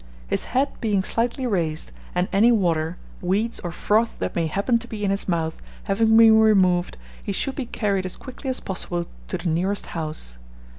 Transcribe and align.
His 0.25 0.45
head 0.45 0.69
being 0.81 1.03
slightly 1.03 1.45
raised, 1.45 1.91
and 2.15 2.27
any 2.33 2.51
water, 2.51 2.97
weeds, 3.21 3.59
or 3.59 3.71
froth 3.71 4.17
that 4.17 4.35
may 4.35 4.47
happen 4.47 4.79
to 4.79 4.87
be 4.87 5.03
in 5.05 5.11
his 5.11 5.29
mouth, 5.29 5.61
having 5.83 6.17
been 6.17 6.39
removed, 6.39 6.97
he 7.23 7.31
should 7.31 7.53
be 7.53 7.67
carried 7.67 8.07
as 8.07 8.17
quickly 8.17 8.49
as 8.49 8.59
possible 8.59 9.05
to 9.27 9.37
the 9.37 9.47
nearest 9.47 9.85
house. 9.93 10.39